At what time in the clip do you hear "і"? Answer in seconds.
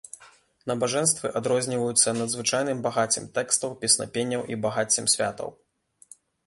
4.55-4.61